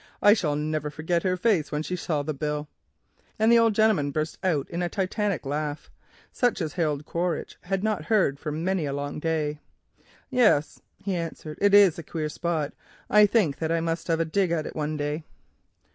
I 0.19 0.33
shall 0.33 0.55
never 0.55 0.89
forget 0.89 1.21
her 1.21 1.37
face 1.37 1.71
when 1.71 1.83
she 1.83 1.95
saw 1.95 2.23
the 2.23 2.33
bill," 2.33 2.67
and 3.37 3.51
the 3.51 3.59
old 3.59 3.75
gentleman 3.75 4.09
burst 4.09 4.39
out 4.43 4.67
into 4.71 4.87
a 4.87 4.89
Titanic 4.89 5.45
laugh, 5.45 5.91
such 6.31 6.59
as 6.59 6.73
Harold 6.73 7.05
Quaritch 7.05 7.59
had 7.61 7.83
not 7.83 8.05
heard 8.05 8.39
for 8.39 8.51
many 8.51 8.87
a 8.87 8.93
long 8.93 9.19
day. 9.19 9.59
"Yes," 10.31 10.81
he 10.97 11.13
answered, 11.15 11.59
"it 11.61 11.75
is 11.75 11.99
a 11.99 12.03
queer 12.03 12.29
spot. 12.29 12.73
I 13.11 13.27
think 13.27 13.59
that 13.59 13.71
I 13.71 13.79
must 13.79 14.07
have 14.07 14.19
a 14.19 14.25
dig 14.25 14.49
at 14.51 14.65
it 14.65 14.75
one 14.75 14.97
day." 14.97 15.23